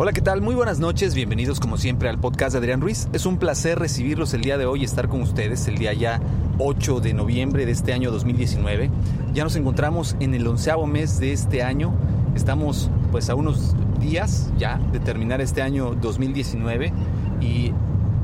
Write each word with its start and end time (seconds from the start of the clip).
Hola, 0.00 0.12
¿qué 0.12 0.20
tal? 0.20 0.42
Muy 0.42 0.54
buenas 0.54 0.78
noches, 0.78 1.12
bienvenidos 1.12 1.58
como 1.58 1.76
siempre 1.76 2.08
al 2.08 2.20
podcast 2.20 2.52
de 2.52 2.58
Adrián 2.58 2.80
Ruiz. 2.80 3.08
Es 3.12 3.26
un 3.26 3.36
placer 3.36 3.80
recibirlos 3.80 4.32
el 4.32 4.42
día 4.42 4.56
de 4.56 4.64
hoy 4.64 4.82
y 4.82 4.84
estar 4.84 5.08
con 5.08 5.22
ustedes 5.22 5.66
el 5.66 5.76
día 5.76 5.92
ya 5.92 6.20
8 6.60 7.00
de 7.00 7.14
noviembre 7.14 7.66
de 7.66 7.72
este 7.72 7.92
año 7.92 8.12
2019. 8.12 8.90
Ya 9.34 9.42
nos 9.42 9.56
encontramos 9.56 10.14
en 10.20 10.34
el 10.34 10.46
onceavo 10.46 10.86
mes 10.86 11.18
de 11.18 11.32
este 11.32 11.64
año. 11.64 11.92
Estamos 12.36 12.92
pues 13.10 13.28
a 13.28 13.34
unos 13.34 13.74
días 13.98 14.52
ya 14.56 14.78
de 14.92 15.00
terminar 15.00 15.40
este 15.40 15.62
año 15.62 15.96
2019 16.00 16.92
y 17.40 17.72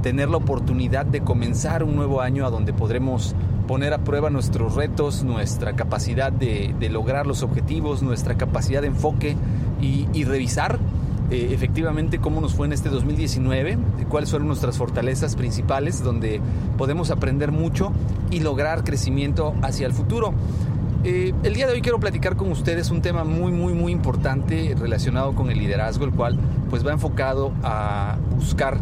tener 0.00 0.28
la 0.28 0.36
oportunidad 0.36 1.04
de 1.04 1.22
comenzar 1.22 1.82
un 1.82 1.96
nuevo 1.96 2.20
año 2.20 2.46
a 2.46 2.50
donde 2.50 2.72
podremos 2.72 3.34
poner 3.66 3.94
a 3.94 3.98
prueba 3.98 4.30
nuestros 4.30 4.76
retos, 4.76 5.24
nuestra 5.24 5.74
capacidad 5.74 6.30
de, 6.30 6.72
de 6.78 6.88
lograr 6.88 7.26
los 7.26 7.42
objetivos, 7.42 8.00
nuestra 8.00 8.36
capacidad 8.36 8.80
de 8.80 8.86
enfoque 8.86 9.36
y, 9.80 10.06
y 10.12 10.22
revisar 10.22 10.78
eh, 11.30 11.48
efectivamente 11.52 12.18
cómo 12.18 12.40
nos 12.40 12.54
fue 12.54 12.66
en 12.66 12.74
este 12.74 12.90
2019, 12.90 13.78
cuáles 14.08 14.30
fueron 14.30 14.46
nuestras 14.48 14.76
fortalezas 14.76 15.36
principales, 15.36 16.02
donde 16.02 16.40
podemos 16.76 17.10
aprender 17.10 17.50
mucho 17.50 17.92
y 18.30 18.40
lograr 18.40 18.84
crecimiento 18.84 19.54
hacia 19.62 19.86
el 19.86 19.92
futuro. 19.92 20.34
Eh, 21.02 21.32
el 21.42 21.54
día 21.54 21.66
de 21.66 21.74
hoy 21.74 21.82
quiero 21.82 21.98
platicar 21.98 22.36
con 22.36 22.50
ustedes 22.50 22.90
un 22.90 23.02
tema 23.02 23.24
muy, 23.24 23.52
muy, 23.52 23.74
muy 23.74 23.92
importante 23.92 24.74
relacionado 24.78 25.34
con 25.34 25.50
el 25.50 25.58
liderazgo, 25.58 26.04
el 26.04 26.12
cual 26.12 26.38
pues 26.70 26.86
va 26.86 26.92
enfocado 26.92 27.52
a 27.62 28.16
buscar 28.34 28.78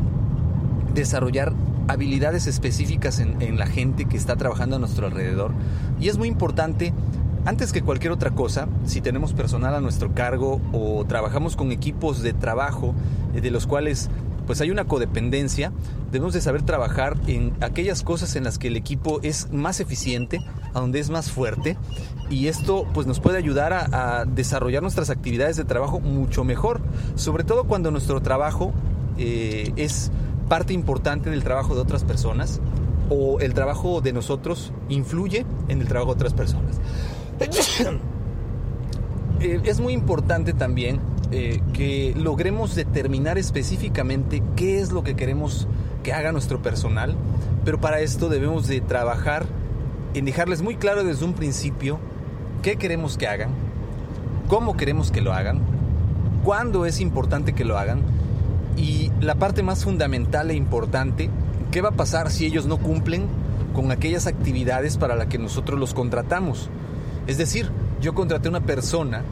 desarrollar 0.95 1.53
habilidades 1.89 2.47
específicas 2.47 3.19
en 3.19 3.59
la 3.59 3.67
gente 3.67 4.05
que 4.05 4.17
está 4.17 4.37
trabajando 4.37 4.77
a 4.77 4.79
nuestro 4.79 5.07
alrededor. 5.07 5.53
Y 6.01 6.09
es 6.09 6.17
muy 6.17 6.29
importante 6.29 6.93
antes 7.45 7.73
que 7.73 7.83
cualquier 7.83 8.12
otra 8.12 8.31
cosa, 8.31 8.69
si 8.85 9.01
tenemos 9.01 9.33
personal 9.33 9.75
a 9.75 9.81
nuestro 9.81 10.15
cargo 10.15 10.61
o 10.73 11.05
trabajamos 11.05 11.57
con 11.57 11.73
equipos 11.73 12.23
de 12.23 12.33
trabajo 12.33 12.95
eh, 13.35 13.41
de 13.41 13.51
los 13.51 13.67
cuales 13.67 14.11
pues 14.47 14.61
hay 14.61 14.71
una 14.71 14.85
codependencia, 14.85 15.73
debemos 16.11 16.35
de 16.35 16.41
saber 16.41 16.63
trabajar 16.63 17.17
en 17.29 17.53
aquellas 17.61 18.03
cosas 18.03 18.35
en 18.35 18.45
las 18.45 18.59
que 18.59 18.69
el 18.69 18.77
equipo 18.77 19.20
es 19.23 19.53
más 19.53 19.79
eficiente, 19.79 20.41
a 20.75 20.81
donde 20.81 20.98
es 20.98 21.11
más 21.11 21.31
fuerte 21.31 21.77
y 22.29 22.48
esto 22.48 22.87
pues 22.93 23.07
nos 23.07 23.20
puede 23.20 23.39
ayudar 23.39 23.73
a, 23.73 24.20
a 24.20 24.25
desarrollar 24.25 24.83
nuestras 24.83 25.11
actividades 25.11 25.57
de 25.57 25.65
trabajo 25.65 26.01
mucho 26.01 26.45
mejor, 26.45 26.81
sobre 27.15 27.45
todo 27.45 27.65
cuando 27.65 27.91
nuestro 27.91 28.20
trabajo 28.20 28.73
eh, 29.19 29.73
es 29.77 30.11
parte 30.48 30.73
importante 30.73 31.31
del 31.31 31.43
trabajo 31.43 31.75
de 31.75 31.81
otras 31.81 32.05
personas 32.05 32.61
o 33.11 33.41
el 33.41 33.55
trabajo 33.55 34.01
de 34.01 34.13
nosotros 34.13 34.73
influye 34.89 35.45
en 35.69 35.81
el 35.81 35.89
trabajo 35.89 36.13
de 36.13 36.17
otras 36.17 36.35
personas. 36.35 36.81
Eh, 39.41 39.61
es 39.65 39.81
muy 39.81 39.93
importante 39.93 40.53
también 40.53 41.01
eh, 41.33 41.61
que 41.73 42.15
logremos 42.17 42.77
determinar 42.77 43.39
específicamente 43.39 44.41
qué 44.55 44.79
es 44.79 44.93
lo 44.93 45.03
que 45.03 45.17
queremos 45.17 45.67
que 46.05 46.13
haga 46.13 46.31
nuestro 46.31 46.63
personal, 46.63 47.17
pero 47.65 47.81
para 47.81 48.01
esto 48.01 48.29
debemos 48.29 48.69
de 48.69 48.81
trabajar 48.81 49.47
en 50.14 50.27
dejarles 50.27 50.63
muy 50.63 50.77
claro 50.77 51.03
desde 51.03 51.25
un 51.25 51.33
principio 51.33 51.98
qué 52.63 52.77
queremos 52.77 53.17
que 53.17 53.27
hagan, 53.27 53.51
cómo 54.47 54.77
queremos 54.77 55.11
que 55.11 55.23
lo 55.23 55.33
hagan, 55.33 55.61
cuándo 56.45 56.86
es 56.86 57.01
importante 57.01 57.53
que 57.53 57.64
lo 57.64 57.79
hagan 57.79 58.03
y 58.77 59.11
la 59.20 59.35
parte 59.35 59.63
más 59.63 59.85
fundamental 59.85 60.51
e 60.51 60.55
importante, 60.55 61.30
qué 61.70 61.80
va 61.80 61.91
a 61.91 61.92
pasar 61.92 62.30
si 62.30 62.47
ellos 62.47 62.67
no 62.67 62.79
cumplen 62.79 63.27
con 63.74 63.91
aquellas 63.91 64.27
actividades 64.27 64.98
para 64.98 65.17
las 65.17 65.27
que 65.27 65.39
nosotros 65.39 65.80
los 65.80 65.95
contratamos. 65.95 66.70
Es 67.27 67.39
decir, 67.39 67.71
yo 68.01 68.15
contraté 68.15 68.49
una 68.49 68.61
persona 68.61 69.23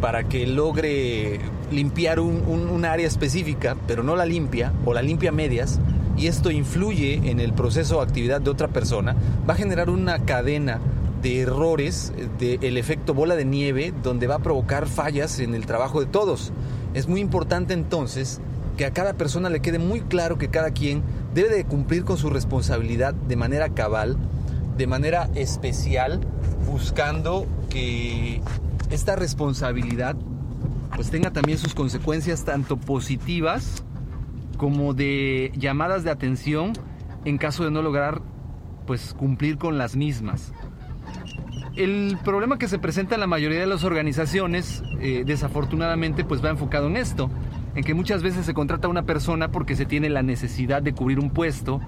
para 0.00 0.24
que 0.24 0.46
logre 0.46 1.40
limpiar 1.70 2.20
un, 2.20 2.84
área 2.84 3.06
específica, 3.06 3.76
pero 3.86 4.02
no 4.02 4.16
la 4.16 4.26
limpia 4.26 4.72
o 4.84 4.92
la 4.92 5.00
limpia 5.00 5.32
medias, 5.32 5.80
y 6.16 6.26
esto 6.26 6.50
influye 6.50 7.30
en 7.30 7.40
el 7.40 7.52
proceso 7.52 7.98
o 7.98 8.00
actividad 8.02 8.40
de 8.40 8.50
otra 8.50 8.68
persona, 8.68 9.16
va 9.48 9.54
a 9.54 9.56
generar 9.56 9.88
una 9.88 10.18
cadena 10.24 10.80
de 11.22 11.40
errores, 11.40 12.12
del 12.38 12.76
efecto 12.76 13.14
bola 13.14 13.36
de 13.36 13.44
nieve, 13.44 13.94
donde 14.02 14.26
va 14.26 14.34
a 14.34 14.40
provocar 14.40 14.88
fallas 14.88 15.38
en 15.38 15.54
el 15.54 15.66
trabajo 15.66 16.00
de 16.00 16.06
todos. 16.06 16.52
Es 16.94 17.06
muy 17.06 17.20
importante 17.20 17.72
entonces 17.72 18.40
que 18.76 18.84
a 18.84 18.92
cada 18.92 19.14
persona 19.14 19.48
le 19.50 19.60
quede 19.60 19.78
muy 19.78 20.00
claro 20.00 20.36
que 20.36 20.48
cada 20.48 20.72
quien 20.72 21.02
debe 21.32 21.50
de 21.50 21.64
cumplir 21.64 22.04
con 22.04 22.18
su 22.18 22.28
responsabilidad 22.28 23.14
de 23.14 23.36
manera 23.36 23.68
cabal, 23.68 24.16
de 24.76 24.86
manera 24.86 25.30
especial, 25.34 26.20
buscando 26.66 27.46
que 27.70 28.40
esta 28.90 29.16
responsabilidad 29.16 30.16
pues 30.94 31.10
tenga 31.10 31.32
también 31.32 31.58
sus 31.58 31.74
consecuencias 31.74 32.44
tanto 32.44 32.76
positivas 32.76 33.84
como 34.56 34.94
de 34.94 35.52
llamadas 35.56 36.04
de 36.04 36.10
atención 36.10 36.72
en 37.24 37.38
caso 37.38 37.64
de 37.64 37.70
no 37.70 37.82
lograr 37.82 38.20
pues 38.86 39.14
cumplir 39.14 39.58
con 39.58 39.78
las 39.78 39.96
mismas. 39.96 40.52
El 41.74 42.18
problema 42.22 42.58
que 42.58 42.68
se 42.68 42.78
presenta 42.78 43.14
en 43.14 43.20
la 43.20 43.26
mayoría 43.26 43.60
de 43.60 43.66
las 43.66 43.82
organizaciones, 43.84 44.82
eh, 45.00 45.22
desafortunadamente, 45.24 46.22
pues 46.22 46.44
va 46.44 46.50
enfocado 46.50 46.88
en 46.88 46.96
esto, 46.96 47.30
en 47.74 47.82
que 47.82 47.94
muchas 47.94 48.22
veces 48.22 48.44
se 48.44 48.52
contrata 48.52 48.88
a 48.88 48.90
una 48.90 49.04
persona 49.04 49.50
porque 49.50 49.74
se 49.74 49.86
tiene 49.86 50.10
la 50.10 50.22
necesidad 50.22 50.82
de 50.82 50.92
cubrir 50.92 51.18
un 51.18 51.30
puesto, 51.30 51.80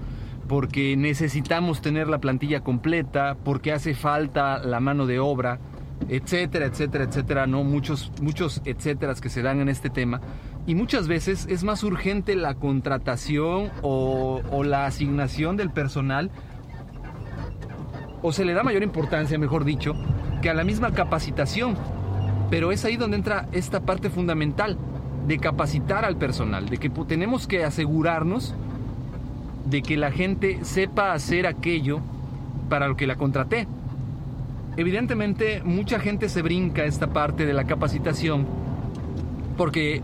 porque 0.47 0.95
necesitamos 0.95 1.81
tener 1.81 2.07
la 2.07 2.19
plantilla 2.19 2.61
completa, 2.61 3.35
porque 3.43 3.71
hace 3.71 3.93
falta 3.93 4.59
la 4.59 4.79
mano 4.79 5.05
de 5.05 5.19
obra, 5.19 5.59
etcétera, 6.09 6.65
etcétera, 6.65 7.05
etcétera, 7.05 7.47
no 7.47 7.63
muchos 7.63 8.11
muchos 8.21 8.61
etcéteras 8.65 9.21
que 9.21 9.29
se 9.29 9.41
dan 9.41 9.61
en 9.61 9.69
este 9.69 9.89
tema 9.89 10.21
y 10.67 10.75
muchas 10.75 11.07
veces 11.07 11.47
es 11.49 11.63
más 11.63 11.83
urgente 11.83 12.35
la 12.35 12.55
contratación 12.55 13.71
o, 13.81 14.41
o 14.51 14.63
la 14.63 14.85
asignación 14.85 15.57
del 15.57 15.71
personal 15.71 16.31
o 18.21 18.31
se 18.31 18.43
le 18.43 18.53
da 18.53 18.63
mayor 18.63 18.81
importancia, 18.81 19.37
mejor 19.37 19.65
dicho, 19.65 19.93
que 20.41 20.49
a 20.49 20.55
la 20.55 20.63
misma 20.63 20.91
capacitación. 20.91 21.75
Pero 22.49 22.71
es 22.71 22.83
ahí 22.83 22.97
donde 22.97 23.17
entra 23.17 23.47
esta 23.51 23.81
parte 23.81 24.09
fundamental 24.09 24.79
de 25.27 25.37
capacitar 25.37 26.05
al 26.05 26.17
personal, 26.17 26.67
de 26.67 26.77
que 26.77 26.89
tenemos 26.89 27.45
que 27.45 27.63
asegurarnos 27.63 28.55
de 29.65 29.81
que 29.81 29.97
la 29.97 30.11
gente 30.11 30.59
sepa 30.63 31.13
hacer 31.13 31.47
aquello 31.47 31.99
para 32.69 32.87
lo 32.87 32.95
que 32.95 33.07
la 33.07 33.15
contraté. 33.15 33.67
Evidentemente, 34.77 35.61
mucha 35.63 35.99
gente 35.99 36.29
se 36.29 36.41
brinca 36.41 36.83
esta 36.85 37.07
parte 37.07 37.45
de 37.45 37.53
la 37.53 37.65
capacitación 37.65 38.45
porque 39.57 40.01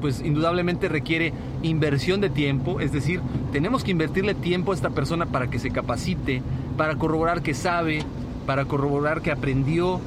pues 0.00 0.20
indudablemente 0.20 0.88
requiere 0.88 1.32
inversión 1.62 2.20
de 2.20 2.30
tiempo, 2.30 2.80
es 2.80 2.92
decir, 2.92 3.20
tenemos 3.52 3.82
que 3.82 3.90
invertirle 3.90 4.34
tiempo 4.34 4.72
a 4.72 4.74
esta 4.74 4.90
persona 4.90 5.26
para 5.26 5.48
que 5.48 5.58
se 5.58 5.70
capacite, 5.70 6.42
para 6.76 6.96
corroborar 6.96 7.42
que 7.42 7.54
sabe, 7.54 8.02
para 8.46 8.64
corroborar 8.64 9.22
que 9.22 9.32
aprendió 9.32 10.00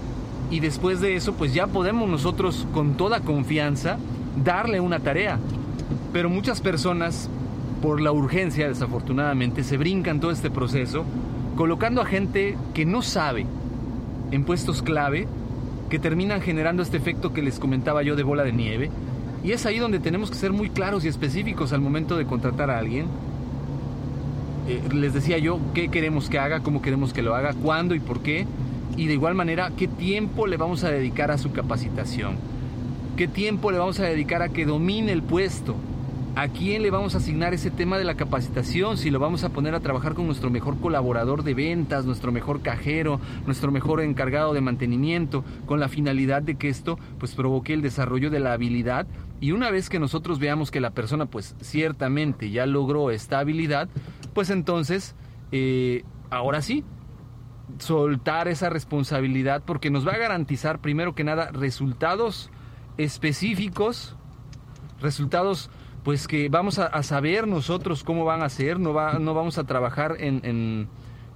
y 0.49 0.59
después 0.59 1.01
de 1.01 1.15
eso 1.15 1.33
pues 1.33 1.53
ya 1.53 1.67
podemos 1.67 2.09
nosotros 2.09 2.67
con 2.73 2.95
toda 2.95 3.21
confianza 3.21 3.97
darle 4.43 4.79
una 4.79 4.99
tarea. 4.99 5.39
Pero 6.13 6.29
muchas 6.29 6.61
personas 6.61 7.29
por 7.81 8.01
la 8.01 8.11
urgencia 8.11 8.67
desafortunadamente 8.67 9.63
se 9.63 9.77
brincan 9.77 10.19
todo 10.19 10.31
este 10.31 10.51
proceso 10.51 11.03
colocando 11.55 12.01
a 12.01 12.05
gente 12.05 12.57
que 12.73 12.85
no 12.85 13.01
sabe 13.01 13.45
en 14.31 14.43
puestos 14.43 14.81
clave 14.81 15.27
que 15.89 15.99
terminan 15.99 16.41
generando 16.41 16.83
este 16.83 16.97
efecto 16.97 17.33
que 17.33 17.41
les 17.41 17.59
comentaba 17.59 18.03
yo 18.03 18.15
de 18.15 18.23
bola 18.23 18.43
de 18.43 18.53
nieve 18.53 18.89
y 19.43 19.53
es 19.53 19.65
ahí 19.65 19.79
donde 19.79 19.99
tenemos 19.99 20.29
que 20.29 20.37
ser 20.37 20.53
muy 20.53 20.69
claros 20.69 21.03
y 21.03 21.07
específicos 21.07 21.73
al 21.73 21.81
momento 21.81 22.15
de 22.15 22.25
contratar 22.25 22.69
a 22.69 22.77
alguien. 22.77 23.07
Eh, 24.67 24.81
les 24.93 25.13
decía 25.13 25.39
yo 25.39 25.59
qué 25.73 25.89
queremos 25.89 26.29
que 26.29 26.37
haga, 26.37 26.59
cómo 26.61 26.81
queremos 26.81 27.11
que 27.11 27.23
lo 27.23 27.35
haga, 27.35 27.53
cuándo 27.53 27.95
y 27.95 27.99
por 27.99 28.21
qué. 28.21 28.45
Y 28.97 29.07
de 29.07 29.13
igual 29.13 29.33
manera, 29.33 29.71
qué 29.75 29.87
tiempo 29.87 30.45
le 30.45 30.57
vamos 30.57 30.83
a 30.83 30.91
dedicar 30.91 31.31
a 31.31 31.39
su 31.39 31.51
capacitación. 31.51 32.35
Qué 33.17 33.27
tiempo 33.27 33.71
le 33.71 33.79
vamos 33.79 33.99
a 33.99 34.03
dedicar 34.03 34.43
a 34.43 34.49
que 34.49 34.65
domine 34.65 35.11
el 35.11 35.23
puesto. 35.23 35.75
¿A 36.33 36.47
quién 36.47 36.81
le 36.81 36.91
vamos 36.91 37.13
a 37.13 37.17
asignar 37.17 37.53
ese 37.53 37.71
tema 37.71 37.97
de 37.97 38.05
la 38.05 38.15
capacitación? 38.15 38.97
Si 38.97 39.09
lo 39.11 39.19
vamos 39.19 39.43
a 39.43 39.49
poner 39.49 39.75
a 39.75 39.81
trabajar 39.81 40.13
con 40.13 40.27
nuestro 40.27 40.49
mejor 40.49 40.79
colaborador 40.79 41.43
de 41.43 41.53
ventas, 41.53 42.05
nuestro 42.05 42.31
mejor 42.31 42.61
cajero, 42.61 43.19
nuestro 43.45 43.69
mejor 43.69 43.99
encargado 43.99 44.53
de 44.53 44.61
mantenimiento, 44.61 45.43
con 45.65 45.81
la 45.81 45.89
finalidad 45.89 46.41
de 46.41 46.55
que 46.55 46.69
esto 46.69 46.97
pues 47.19 47.35
provoque 47.35 47.73
el 47.73 47.81
desarrollo 47.81 48.29
de 48.29 48.39
la 48.39 48.53
habilidad 48.53 49.07
Y 49.41 49.51
una 49.51 49.71
vez 49.71 49.89
que 49.89 49.99
nosotros 49.99 50.39
veamos 50.39 50.71
que 50.71 50.79
la 50.79 50.91
persona 50.91 51.25
pues 51.25 51.53
ciertamente 51.59 52.49
ya 52.49 52.65
logró 52.65 53.11
estabilidad, 53.11 53.89
pues 54.33 54.49
entonces, 54.51 55.15
eh, 55.51 56.05
ahora 56.29 56.61
sí, 56.61 56.85
soltar 57.77 58.47
esa 58.47 58.69
responsabilidad 58.69 59.63
porque 59.65 59.89
nos 59.89 60.07
va 60.07 60.13
a 60.13 60.17
garantizar 60.17 60.79
primero 60.79 61.13
que 61.13 61.25
nada 61.25 61.51
resultados 61.51 62.51
específicos, 62.97 64.15
resultados 65.01 65.69
pues 66.03 66.27
que 66.27 66.49
vamos 66.49 66.79
a, 66.79 67.03
saber 67.03 67.47
nosotros 67.47 68.03
cómo 68.03 68.25
van 68.25 68.41
a 68.41 68.49
ser, 68.49 68.79
no, 68.79 68.93
va, 68.93 69.19
no 69.19 69.33
vamos 69.33 69.57
a 69.57 69.63
trabajar 69.63 70.15
en, 70.19 70.87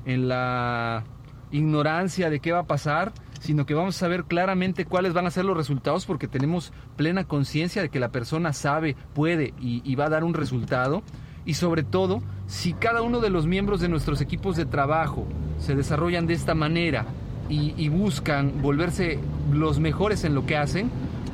en 0.05 0.27
la 0.27 1.03
ignorancia 1.51 2.29
de 2.29 2.39
qué 2.39 2.51
va 2.51 2.59
a 2.59 2.67
pasar, 2.67 3.13
sino 3.39 3.65
que 3.65 3.73
vamos 3.73 3.95
a 3.95 3.99
saber 3.99 4.25
claramente 4.25 4.85
cuáles 4.85 5.13
van 5.13 5.27
a 5.27 5.31
ser 5.31 5.45
los 5.45 5.57
resultados 5.57 6.05
porque 6.05 6.27
tenemos 6.27 6.73
plena 6.95 7.25
conciencia 7.25 7.81
de 7.81 7.89
que 7.89 7.99
la 7.99 8.09
persona 8.09 8.53
sabe, 8.53 8.95
puede 9.13 9.53
y, 9.59 9.95
va 9.95 10.05
a 10.05 10.09
dar 10.09 10.23
un 10.23 10.33
resultado. 10.33 11.03
Y 11.45 11.53
sobre 11.53 11.83
todo, 11.83 12.23
si 12.47 12.73
cada 12.73 13.03
uno 13.03 13.19
de 13.19 13.29
los 13.29 13.45
miembros 13.45 13.79
de 13.79 13.87
nuestros 13.87 14.19
equipos 14.19 14.55
de 14.55 14.65
trabajo 14.65 15.27
se 15.59 15.75
desarrollan 15.75 16.25
de 16.25 16.33
esta 16.33 16.55
manera 16.55 17.05
y, 17.47 17.87
buscan 17.89 18.61
volverse 18.61 19.19
los 19.51 19.79
mejores 19.79 20.23
en 20.23 20.33
lo 20.33 20.45
que 20.45 20.57
hacen, 20.57 20.89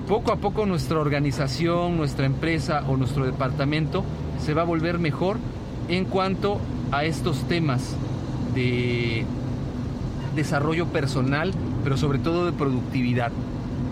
poco 0.07 0.31
a 0.31 0.37
poco 0.37 0.65
nuestra 0.65 0.99
organización, 0.99 1.97
nuestra 1.97 2.25
empresa 2.25 2.83
o 2.87 2.97
nuestro 2.97 3.25
departamento 3.25 4.03
se 4.43 4.53
va 4.53 4.61
a 4.61 4.65
volver 4.65 4.99
mejor 4.99 5.37
en 5.87 6.05
cuanto 6.05 6.59
a 6.91 7.05
estos 7.05 7.47
temas 7.47 7.95
de 8.53 9.25
desarrollo 10.35 10.87
personal 10.87 11.53
pero 11.83 11.97
sobre 11.97 12.19
todo 12.19 12.45
de 12.45 12.51
productividad. 12.53 13.31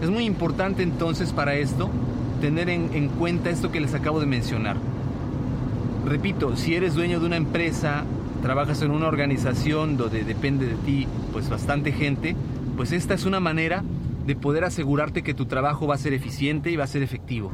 Es 0.01 0.09
muy 0.09 0.25
importante 0.25 0.83
entonces 0.83 1.33
para 1.33 1.56
esto 1.56 1.89
tener 2.41 2.69
en, 2.69 3.09
cuenta 3.09 3.50
esto 3.50 3.71
que 3.71 3.81
les 3.81 3.94
acabo 3.94 4.19
de 4.19 4.25
mencionar. 4.25 4.77
Repito, 6.05 6.55
si 6.55 6.75
eres 6.75 6.95
dueño 6.95 7.19
de 7.19 7.25
una 7.25 7.35
empresa, 7.35 8.05
trabajas 8.41 8.81
en 8.81 8.91
una 8.91 9.07
organización 9.07 9.97
donde 9.97 10.23
depende 10.23 10.65
de 10.67 10.75
ti 10.75 11.07
pues 11.33 11.50
bastante 11.50 11.91
gente, 11.91 12.35
pues 12.77 12.91
esta 12.94 13.13
es 13.13 13.25
una 13.25 13.39
manera 13.39 13.83
de 14.25 14.36
poder 14.36 14.63
asegurarte 14.63 15.24
que 15.24 15.33
tu 15.33 15.45
trabajo 15.45 15.88
va 15.88 15.95
a 15.95 15.98
ser 15.98 16.13
eficiente 16.13 16.71
y 16.71 16.75
va 16.75 16.83
a 16.83 16.88
ser 16.88 17.04
efectivo. 17.04 17.51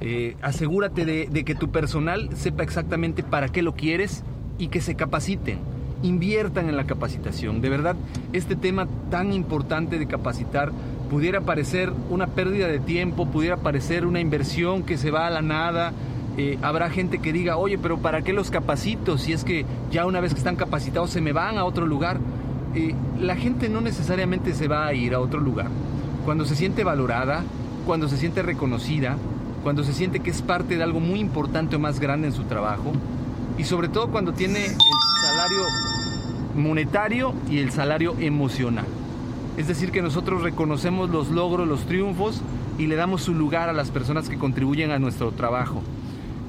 Eh, 0.00 0.36
asegúrate 0.42 1.04
de, 1.04 1.44
que 1.44 1.54
tu 1.54 1.70
personal 1.70 2.28
sepa 2.34 2.62
exactamente 2.62 3.22
para 3.22 3.48
qué 3.48 3.62
lo 3.62 3.74
quieres 3.74 4.22
y 4.58 4.68
que 4.68 4.80
se 4.80 4.94
capaciten 4.94 5.58
inviertan 6.02 6.68
en 6.68 6.76
la 6.76 6.84
capacitación. 6.84 7.62
De 7.62 7.70
verdad, 7.70 7.96
este 8.34 8.56
tema 8.56 8.86
tan 9.10 9.32
importante 9.32 9.98
de 9.98 10.06
capacitar 10.06 10.70
pudiera 11.10 11.40
parecer 11.40 11.92
una 12.10 12.26
pérdida 12.26 12.66
de 12.66 12.78
tiempo, 12.78 13.26
pudiera 13.26 13.56
parecer 13.56 14.04
una 14.04 14.20
inversión 14.20 14.82
que 14.82 14.98
se 14.98 15.10
va 15.10 15.26
a 15.26 15.30
la 15.30 15.40
nada. 15.40 15.92
Eh, 16.36 16.58
habrá 16.60 16.90
gente 16.90 17.20
que 17.20 17.32
diga, 17.32 17.56
oye, 17.56 17.78
pero 17.78 17.98
¿para 17.98 18.20
qué 18.20 18.34
los 18.34 18.50
capacito 18.50 19.16
si 19.16 19.32
es 19.32 19.44
que 19.44 19.64
ya 19.90 20.04
una 20.04 20.20
vez 20.20 20.34
que 20.34 20.38
están 20.38 20.56
capacitados 20.56 21.08
se 21.08 21.22
me 21.22 21.32
van 21.32 21.56
a 21.56 21.64
otro 21.64 21.86
lugar? 21.86 22.18
Eh, 22.74 22.94
la 23.20 23.36
gente 23.36 23.68
no 23.68 23.80
necesariamente 23.80 24.52
se 24.52 24.68
va 24.68 24.86
a 24.86 24.92
ir 24.92 25.14
a 25.14 25.20
otro 25.20 25.40
lugar. 25.40 25.68
Cuando 26.24 26.44
se 26.44 26.56
siente 26.56 26.84
valorada, 26.84 27.44
cuando 27.86 28.08
se 28.08 28.16
siente 28.16 28.42
reconocida, 28.42 29.16
cuando 29.62 29.84
se 29.84 29.92
siente 29.92 30.20
que 30.20 30.30
es 30.30 30.42
parte 30.42 30.76
de 30.76 30.82
algo 30.82 31.00
muy 31.00 31.20
importante 31.20 31.76
o 31.76 31.78
más 31.78 32.00
grande 32.00 32.28
en 32.28 32.32
su 32.32 32.44
trabajo, 32.44 32.92
y 33.58 33.64
sobre 33.64 33.88
todo 33.88 34.08
cuando 34.08 34.32
tiene 34.32 34.64
el 34.64 34.76
salario 35.22 35.62
monetario 36.56 37.34
y 37.50 37.58
el 37.58 37.70
salario 37.70 38.16
emocional. 38.20 38.86
Es 39.56 39.68
decir, 39.68 39.90
que 39.90 40.02
nosotros 40.02 40.42
reconocemos 40.42 41.10
los 41.10 41.30
logros, 41.30 41.68
los 41.68 41.86
triunfos 41.86 42.40
y 42.78 42.86
le 42.86 42.96
damos 42.96 43.22
su 43.22 43.34
lugar 43.34 43.68
a 43.68 43.72
las 43.72 43.90
personas 43.90 44.28
que 44.28 44.38
contribuyen 44.38 44.90
a 44.90 44.98
nuestro 44.98 45.30
trabajo. 45.32 45.82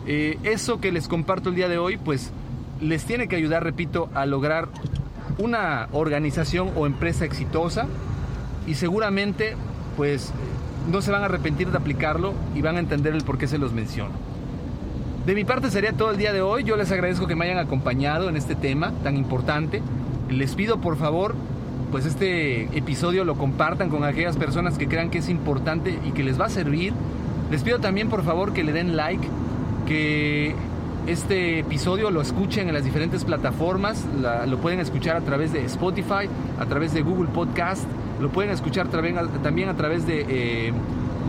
Eh, 0.08 0.38
eso 0.44 0.80
que 0.80 0.92
les 0.92 1.08
comparto 1.08 1.50
el 1.50 1.56
día 1.56 1.70
de 1.70 1.78
hoy, 1.78 1.98
pues 1.98 2.32
les 2.82 3.06
tiene 3.06 3.28
que 3.28 3.36
ayudar, 3.36 3.64
repito, 3.64 4.10
a 4.14 4.26
lograr 4.26 4.70
una 5.38 5.88
organización 5.92 6.72
o 6.76 6.86
empresa 6.86 7.26
exitosa 7.26 7.88
y 8.68 8.76
seguramente 8.76 9.56
pues 9.98 10.32
no 10.92 11.02
se 11.02 11.12
van 11.12 11.24
a 11.24 11.26
arrepentir 11.26 11.72
de 11.72 11.78
aplicarlo 11.78 12.34
y 12.54 12.62
van 12.62 12.78
a 12.78 12.80
entender 12.80 13.14
el 13.14 13.24
por 13.24 13.38
qué 13.38 13.48
se 13.48 13.58
los 13.58 13.74
menciono. 13.74 14.14
De 15.26 15.34
mi 15.34 15.44
parte 15.44 15.72
sería 15.72 15.94
todo 15.94 16.12
el 16.12 16.18
día 16.18 16.34
de 16.34 16.42
hoy. 16.42 16.64
Yo 16.64 16.78
les 16.78 16.92
agradezco 16.92 17.26
que 17.26 17.36
me 17.36 17.46
hayan 17.46 17.58
acompañado 17.58 18.30
en 18.30 18.38
este 18.38 18.56
tema 18.56 18.92
tan 19.04 19.18
importante. 19.18 19.82
Les 20.30 20.54
pido 20.54 20.80
por 20.80 20.98
favor, 20.98 21.34
pues 21.92 22.06
este 22.06 22.64
episodio 22.78 23.24
lo 23.24 23.36
compartan 23.36 23.90
con 23.90 24.04
aquellas 24.04 24.38
personas 24.38 24.78
que 24.78 24.88
crean 24.88 25.10
que 25.10 25.20
es 25.20 25.30
importante 25.30 25.98
y 26.06 26.12
que 26.12 26.24
les 26.24 26.40
va 26.40 26.46
a 26.46 26.50
servir. 26.50 26.94
Les 27.50 27.64
pido 27.64 27.80
también 27.80 28.10
por 28.10 28.24
favor 28.24 28.54
que 28.54 28.64
le 28.64 28.72
den 28.72 28.96
like, 28.96 29.28
que 29.88 30.56
este 31.08 31.60
episodio 31.60 32.12
lo 32.12 32.22
escuchen 32.22 32.68
en 32.68 32.74
las 32.74 32.84
diferentes 32.84 33.24
plataformas. 33.26 34.04
lo 34.48 34.58
pueden 34.58 34.80
escuchar 34.80 35.16
a 35.16 35.22
través 35.22 35.54
de 35.54 35.66
Spotify, 35.66 36.30
a 36.60 36.66
través 36.66 36.94
de 36.94 37.02
Google 37.02 37.30
Podcast. 37.30 37.86
Lo 38.26 38.32
pueden 38.32 38.50
escuchar 38.50 38.88
también 38.88 39.70
a 39.70 39.76
través 39.76 40.08
de 40.08 40.26
eh, 40.28 40.74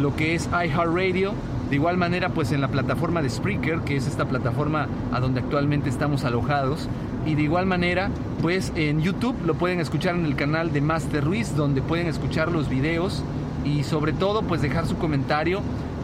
lo 0.01 0.17
que 0.17 0.35
es 0.35 0.47
iHeartRadio 0.47 1.35
de 1.69 1.77
igual 1.77 1.99
manera, 1.99 2.31
pues 2.31 2.53
en 2.53 2.63
la 2.63 2.69
plataforma 2.69 3.21
de 3.21 3.29
Spreaker, 3.29 3.81
que 3.81 3.97
es 3.97 4.07
esta 4.07 4.25
plataforma 4.25 4.89
a 5.13 5.21
donde 5.21 5.41
actualmente 5.41 5.91
estamos 5.91 6.25
alojados. 6.25 6.89
Y 7.27 7.35
de 7.35 7.43
igual 7.43 7.67
manera, 7.67 8.09
pues 8.41 8.73
en 8.77 9.03
YouTube 9.03 9.37
lo 9.45 9.57
pueden 9.57 9.79
escuchar 9.79 10.15
en 10.15 10.25
el 10.25 10.37
canal 10.37 10.73
de 10.73 10.81
Master 10.81 11.23
Ruiz, 11.23 11.55
donde 11.55 11.83
pueden 11.83 12.07
escuchar 12.07 12.51
los 12.51 12.71
videos 12.71 13.23
y 13.63 13.83
sobre 13.83 14.15
todo, 14.15 14.41
pues 14.41 14.63
dejar 14.63 14.87
su 14.87 14.97
comentario 14.97 15.61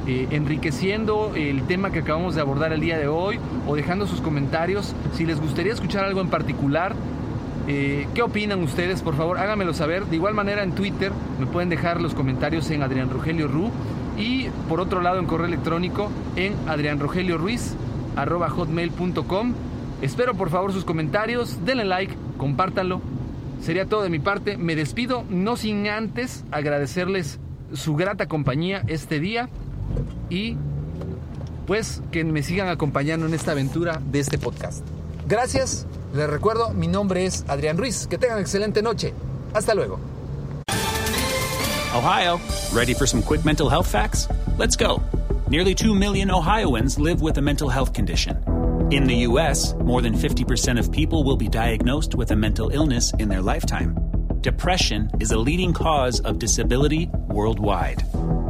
eh, 0.06 0.26
enriqueciendo 0.30 1.32
el 1.34 1.62
tema 1.62 1.90
que 1.90 2.00
acabamos 2.00 2.34
de 2.34 2.42
abordar 2.42 2.74
el 2.74 2.82
día 2.82 2.98
de 2.98 3.08
hoy 3.08 3.38
o 3.66 3.76
dejando 3.76 4.06
sus 4.06 4.20
comentarios. 4.20 4.94
Si 5.14 5.24
les 5.24 5.40
gustaría 5.40 5.72
escuchar 5.72 6.04
algo 6.04 6.20
en 6.20 6.28
particular, 6.28 6.94
eh, 7.68 8.08
¿Qué 8.14 8.22
opinan 8.22 8.62
ustedes? 8.62 9.02
Por 9.02 9.16
favor, 9.16 9.38
háganmelo 9.38 9.74
saber. 9.74 10.06
De 10.06 10.16
igual 10.16 10.34
manera 10.34 10.62
en 10.62 10.72
Twitter 10.72 11.12
me 11.38 11.46
pueden 11.46 11.68
dejar 11.68 12.00
los 12.00 12.14
comentarios 12.14 12.70
en 12.70 12.82
Adrián 12.82 13.10
Rogelio 13.10 13.48
Ru 13.48 13.70
y 14.16 14.48
por 14.68 14.80
otro 14.80 15.00
lado 15.00 15.18
en 15.18 15.26
correo 15.26 15.46
electrónico 15.46 16.10
en 16.36 16.54
adrianrogelioruiz.com. 16.66 19.54
Espero 20.02 20.34
por 20.34 20.50
favor 20.50 20.72
sus 20.72 20.84
comentarios, 20.84 21.64
denle 21.64 21.84
like, 21.84 22.14
compártanlo. 22.36 23.00
Sería 23.60 23.86
todo 23.86 24.02
de 24.02 24.10
mi 24.10 24.18
parte. 24.18 24.56
Me 24.56 24.74
despido, 24.74 25.24
no 25.30 25.56
sin 25.56 25.86
antes 25.86 26.44
agradecerles 26.50 27.38
su 27.72 27.94
grata 27.94 28.26
compañía 28.26 28.82
este 28.88 29.20
día 29.20 29.48
y 30.28 30.56
pues 31.66 32.02
que 32.10 32.24
me 32.24 32.42
sigan 32.42 32.68
acompañando 32.68 33.26
en 33.26 33.34
esta 33.34 33.52
aventura 33.52 34.02
de 34.10 34.18
este 34.18 34.36
podcast. 34.36 34.84
Gracias, 35.28 35.86
les 36.14 36.28
recuerdo, 36.28 36.70
mi 36.70 36.86
nombre 36.86 37.24
es 37.24 37.44
Adrián 37.48 37.78
Ruiz. 37.78 38.06
Que 38.06 38.18
tengan 38.18 38.38
excelente 38.38 38.82
noche. 38.82 39.14
Hasta 39.54 39.74
luego. 39.74 39.98
Ohio, 41.94 42.40
ready 42.72 42.94
for 42.94 43.06
some 43.06 43.22
quick 43.22 43.44
mental 43.44 43.68
health 43.68 43.86
facts? 43.86 44.28
Let's 44.56 44.76
go. 44.76 45.02
Nearly 45.48 45.74
2 45.74 45.94
million 45.94 46.30
Ohioans 46.30 46.98
live 46.98 47.20
with 47.20 47.36
a 47.36 47.42
mental 47.42 47.68
health 47.68 47.92
condition. 47.92 48.42
In 48.90 49.04
the 49.04 49.26
U.S., 49.28 49.74
more 49.74 50.00
than 50.00 50.14
50% 50.14 50.78
of 50.78 50.90
people 50.90 51.24
will 51.24 51.36
be 51.36 51.48
diagnosed 51.48 52.14
with 52.14 52.30
a 52.30 52.36
mental 52.36 52.70
illness 52.70 53.12
in 53.18 53.28
their 53.28 53.42
lifetime. 53.42 53.94
Depression 54.40 55.10
is 55.20 55.30
a 55.30 55.38
leading 55.38 55.72
cause 55.72 56.20
of 56.20 56.38
disability 56.38 57.08
worldwide. 57.28 58.02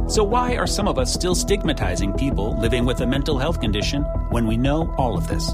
So, 0.07 0.23
why 0.23 0.57
are 0.57 0.67
some 0.67 0.87
of 0.87 0.97
us 0.97 1.13
still 1.13 1.35
stigmatizing 1.35 2.13
people 2.13 2.59
living 2.59 2.85
with 2.85 3.01
a 3.01 3.07
mental 3.07 3.37
health 3.37 3.61
condition 3.61 4.03
when 4.31 4.47
we 4.47 4.57
know 4.57 4.93
all 4.97 5.17
of 5.17 5.27
this? 5.27 5.53